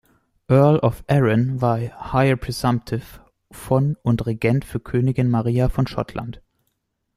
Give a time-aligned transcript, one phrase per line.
[0.49, 1.77] Earl of Arran, war
[2.11, 3.19] Heir Presumptive
[3.51, 6.41] von und Regent für Königin Maria von Schottland.